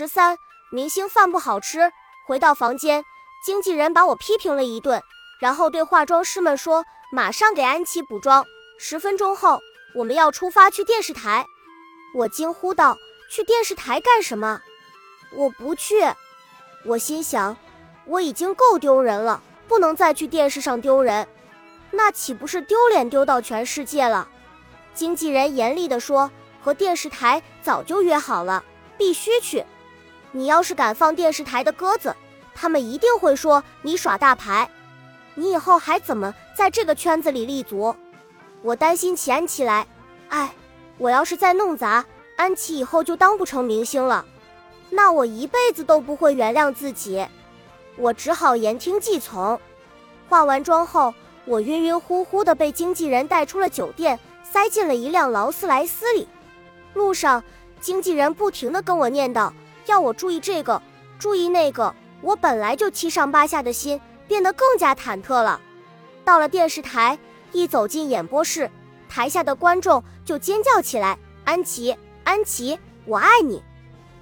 [0.00, 0.38] 十三，
[0.70, 1.92] 明星饭不好吃。
[2.26, 3.04] 回到房间，
[3.44, 5.02] 经纪人把我批评了一顿，
[5.38, 8.42] 然后对化妆师们说：“马上给安琪补妆，
[8.78, 9.60] 十分钟后
[9.94, 11.44] 我们要出发去电视台。”
[12.16, 12.96] 我惊呼道
[13.30, 14.62] ：“去电视台干什么？
[15.36, 15.96] 我不去！”
[16.86, 17.54] 我心想，
[18.06, 21.28] 我已经够丢人了，不能再去电视上丢人，
[21.90, 24.26] 那岂不是丢脸丢到全世界了？
[24.94, 26.30] 经纪人严厉地说
[26.64, 28.64] ：“和电视台早就约好了，
[28.96, 29.62] 必须去。
[30.32, 32.14] 你要是敢放电视台的鸽子，
[32.54, 34.70] 他们一定会说你耍大牌，
[35.34, 37.94] 你以后还怎么在这个圈子里立足？”
[38.62, 39.86] 我担心起安琪来，
[40.28, 40.52] 哎，
[40.98, 42.04] 我要是再弄砸，
[42.36, 44.24] 安琪以后就当不成明星了。
[44.90, 47.26] 那我一辈子都不会原谅自己，
[47.96, 49.58] 我只好言听计从。
[50.28, 51.14] 化完妆后，
[51.46, 56.28] 我晕晕乎乎的被经纪人带出了酒店，塞进了一辆劳斯莱斯里。
[56.92, 57.42] 路上，
[57.80, 59.50] 经纪人不停的跟我念叨，
[59.86, 60.80] 要我注意这个，
[61.18, 61.94] 注意那个。
[62.22, 65.58] 我本来就七上八下的心变得更加忐忑了。
[66.22, 67.18] 到了电视台，
[67.50, 68.70] 一走进演播室，
[69.08, 73.62] 台下的观众就尖叫起来：“安琪，安琪，我爱你！”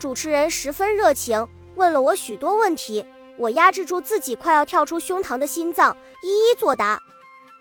[0.00, 3.04] 主持人十分热情，问了我许多问题。
[3.36, 6.98] 我压制住自己快要跳出胸膛的心脏，一一作答。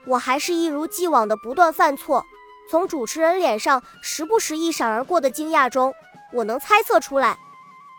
[0.05, 2.25] 我还是一如既往的不断犯错。
[2.69, 5.93] 从主持人脸上时不时一闪而过的惊讶中，
[6.31, 7.37] 我能猜测出来。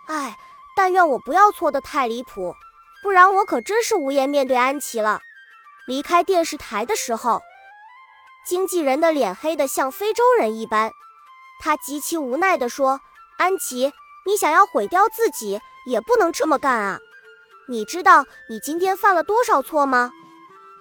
[0.06, 0.36] 唉，
[0.76, 2.54] 但愿我不要错得太离谱，
[3.02, 5.20] 不然我可真是无颜面对安琪了。
[5.86, 7.42] 离开电视台的时候，
[8.46, 10.92] 经纪人的脸黑得像非洲人一般，
[11.60, 13.00] 他极其无奈地说
[13.38, 13.92] ：“安琪。”
[14.24, 17.00] 你想要毁掉自己，也不能这么干啊！
[17.66, 20.12] 你知道你今天犯了多少错吗？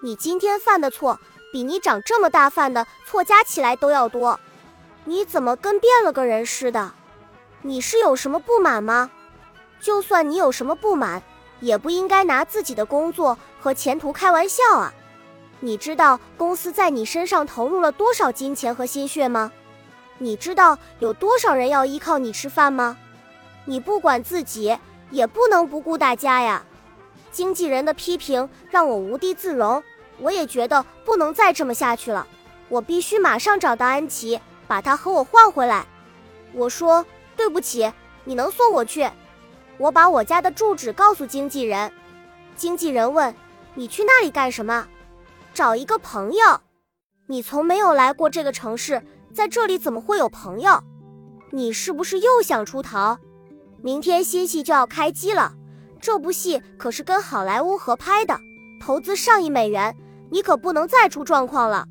[0.00, 1.18] 你今天犯的错，
[1.52, 4.38] 比你长这么大犯的错加起来都要多。
[5.06, 6.92] 你怎么跟变了个人似的？
[7.62, 9.10] 你是有什么不满吗？
[9.80, 11.22] 就算你有什么不满，
[11.60, 14.92] 也不应该拿自己的工作和前途开玩笑啊！
[15.60, 19.52] 你知道公司在你身上投入了多少金钱和心血吗？
[20.18, 22.96] 你知道有多少人要依靠你吃饭吗？
[23.64, 24.76] 你不管自己，
[25.10, 26.64] 也不能不顾大家呀！
[27.30, 29.82] 经纪人的批评让我无地自容，
[30.18, 32.26] 我也觉得不能再这么下去了。
[32.68, 35.86] 我必须马上找到安琪，把她和我换回来。
[36.52, 37.04] 我说
[37.36, 37.92] 对不起，
[38.24, 39.08] 你能送我去？
[39.78, 41.92] 我把我家的住址告诉经纪人。
[42.54, 43.34] 经纪人问
[43.74, 44.86] ：“你去那里干什么？”
[45.54, 46.60] 找一个朋友。
[47.26, 50.82] 你从没有来过这个城市，在这里怎么会有朋友？
[51.50, 53.18] 你是不是又想出逃？
[53.80, 55.54] 明天新戏就要开机了，
[56.00, 58.38] 这部戏可是跟好莱坞合拍的，
[58.80, 59.96] 投资上亿美元，
[60.30, 61.86] 你可不能再出状况了。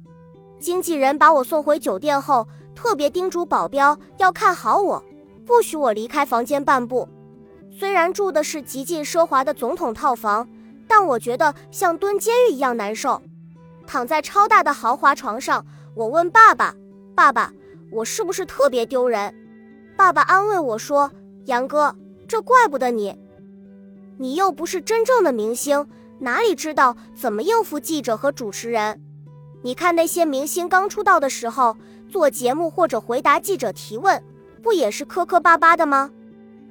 [0.59, 5.03] 经纪人把我送回酒店后，特别叮嘱保镖要看好我，
[5.45, 7.07] 不许我离开房间半步。
[7.71, 10.47] 虽然住的是极尽奢华的总统套房，
[10.87, 13.21] 但我觉得像蹲监狱一样难受。
[13.87, 15.65] 躺在超大的豪华床上，
[15.95, 16.75] 我问爸爸
[17.15, 17.51] ：“爸爸，
[17.91, 19.33] 我是不是特别丢人？”
[19.97, 21.11] 爸爸安慰我说。
[21.45, 21.95] 杨哥，
[22.27, 23.17] 这怪不得你，
[24.17, 25.87] 你又不是真正的明星，
[26.19, 29.01] 哪里知道怎么应付记者和主持人？
[29.63, 31.75] 你看那些明星刚出道的时候
[32.07, 34.23] 做节目或者回答记者提问，
[34.61, 36.11] 不也是磕磕巴巴的吗？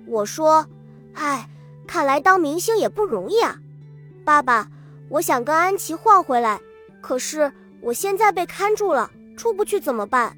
[0.06, 0.66] 我说，
[1.14, 1.48] 哎，
[1.86, 3.56] 看来当明星也不容易啊。
[4.24, 4.68] 爸爸，
[5.08, 6.60] 我想跟安琪换回来，
[7.00, 10.36] 可是我现在被看住了，出不去怎么办？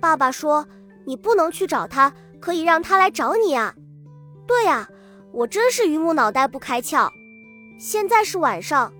[0.00, 0.66] 爸爸说，
[1.04, 2.12] 你不能去找他。
[2.40, 3.72] 可以让他来找你啊！
[4.48, 4.88] 对呀，
[5.30, 7.08] 我真是榆木脑袋不开窍。
[7.78, 8.92] 现在是晚上，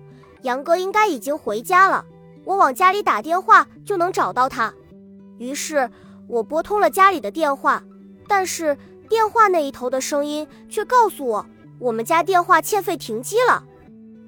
[0.43, 2.05] 杨哥应该已经回家了。
[2.45, 4.73] 我往家里打电话就能找到他。
[5.39, 5.91] 于是
[6.33, 7.83] 我拨通了家里的电话，
[8.27, 8.75] 但是
[9.07, 11.45] 电话那一头的声音却告诉我，
[11.77, 13.63] 我们家电话欠费停机了。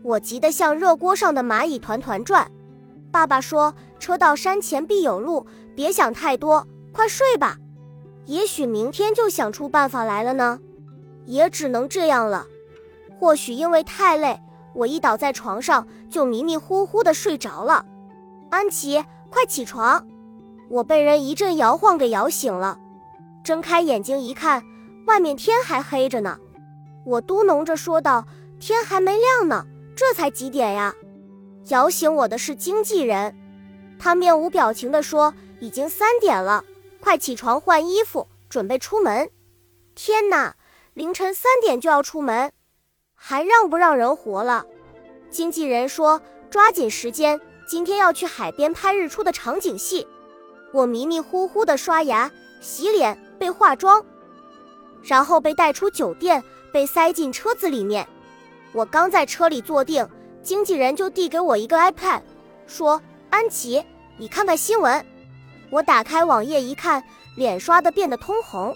[0.03, 2.51] 我急得像热锅上的蚂蚁团团转。
[3.11, 7.57] 爸爸说：“车到山前必有路，别想太多，快睡吧。”
[8.25, 10.59] 也许明天就想出办法来了呢，
[11.25, 12.45] 也只能这样了。
[13.17, 14.39] 或许因为太累，
[14.75, 17.83] 我一倒在床上就迷迷糊糊的睡着了。
[18.51, 20.05] 安琪，快起床！
[20.69, 22.79] 我被人一阵摇晃给摇醒了，
[23.43, 24.63] 睁开眼睛一看，
[25.05, 26.37] 外面天还黑着呢。
[27.05, 28.25] 我嘟哝着说道
[28.59, 29.65] ：“天还没亮呢，
[29.95, 30.93] 这才几点呀？”
[31.69, 33.35] 摇醒我的是经纪人，
[33.99, 36.63] 他面无表情地说：“已经三点了。”
[36.99, 39.29] 快起床换衣服，准备出门。
[39.93, 40.55] 天哪，
[40.95, 42.51] 凌晨三点就要出门，
[43.13, 44.65] 还让不让人活了？
[45.29, 46.19] 经纪人说
[46.49, 50.07] 抓紧时间，今天要去海边拍日出的场景戏。
[50.75, 52.29] 我迷迷糊糊的刷牙、
[52.59, 54.05] 洗脸、被化妆，
[55.01, 56.43] 然后被带出酒店，
[56.73, 58.05] 被塞进车子里面。
[58.73, 60.05] 我刚在车里坐定，
[60.43, 62.21] 经纪人就递给我一个 iPad，
[62.67, 63.01] 说
[63.31, 63.81] ：“安琪，
[64.17, 65.05] 你看看新闻。”
[65.71, 67.01] 我打开网页一看，
[67.37, 68.75] 脸刷的变得通红。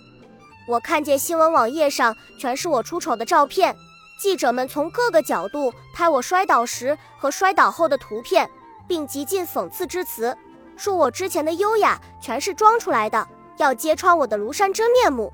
[0.70, 3.76] 我看见新闻网页上全是我出丑的照片，
[4.22, 8.50] 记者们从各个角度拍我摔倒时和摔倒后的图片，
[8.88, 10.38] 并极尽讽刺之词，
[10.80, 13.28] 说我之前的优雅全是装出来的，
[13.58, 15.34] 要揭穿我的庐山真面目。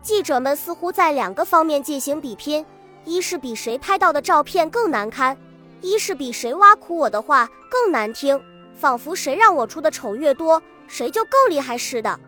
[0.00, 2.64] 记者们似乎在两个方面进行比拼：
[3.04, 5.36] 一是比谁拍到的照片更难堪，
[5.80, 8.40] 一是比谁挖苦我的话更难听，
[8.76, 12.20] 仿佛谁让我出的丑越多，谁就更厉害似的。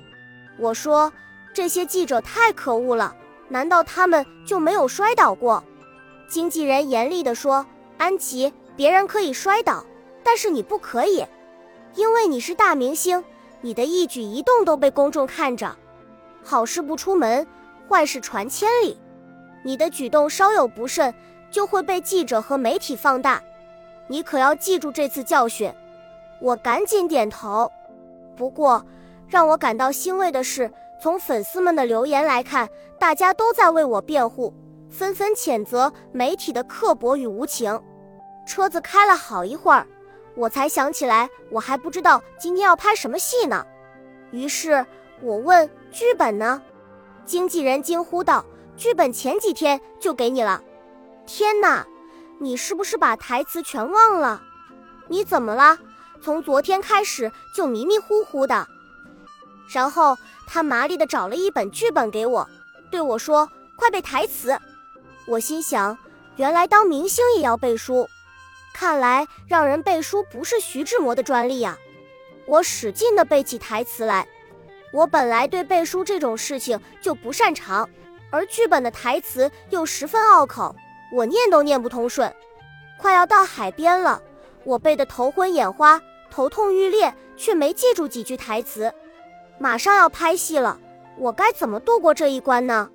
[0.58, 1.12] 我说，
[1.54, 3.14] 这些记者太可恶了，
[3.46, 5.62] 难道他们就没有摔倒过？
[6.28, 7.64] 经纪人严厉地说
[7.98, 9.86] ：“安琪，别人可以摔倒，
[10.24, 11.24] 但是你不可以，
[11.94, 13.22] 因为你是大明星，
[13.60, 15.76] 你的一举一动都被公众看着，
[16.42, 17.46] 好事不出门。”
[17.88, 19.00] 坏事传千里，
[19.62, 21.14] 你的举动稍有不慎，
[21.50, 23.42] 就会被记者和媒体放大。
[24.08, 25.72] 你可要记住这次教训。
[26.38, 27.72] 我赶紧点头。
[28.36, 28.84] 不过，
[29.26, 30.70] 让我感到欣慰的是，
[31.00, 32.68] 从粉丝们的留言来看，
[32.98, 34.52] 大家都在为我辩护，
[34.90, 37.80] 纷纷谴责媒体的刻薄与无情。
[38.46, 39.86] 车子开了好一会儿，
[40.38, 43.66] 我才想起来，我还不知道今天要拍什么戏呢。
[44.30, 44.86] 于是
[45.20, 46.62] 我问：“剧本呢？”
[47.26, 48.44] 经纪人惊呼道
[48.78, 50.62] ：“剧本前几天就给你了，
[51.26, 51.84] 天哪，
[52.38, 54.40] 你是不是把台词全忘了？
[55.08, 55.76] 你怎么了？
[56.22, 58.68] 从昨天开始就迷迷糊糊的。”
[59.74, 62.48] 然后他麻利地找了一本剧本给我，
[62.92, 64.56] 对我说：“快背台词。”
[65.26, 65.98] 我心想，
[66.36, 68.08] 原来当明星也要背书，
[68.78, 71.76] 看来让人背书不是徐志摩的专利呀。
[72.46, 74.24] 我使劲地背起台词来。
[74.92, 77.90] 我本来对背书这种事情就不擅长，
[78.30, 80.76] 而剧本的台词又十分拗口，
[81.12, 82.32] 我念都念不通顺。
[83.00, 84.22] 快要到海边了，
[84.62, 88.94] 我背得头昏眼花，头痛欲裂，却没记住几句台词。
[89.58, 90.78] 马上要拍戏了，
[91.16, 92.88] 我该怎么度过这一关呢？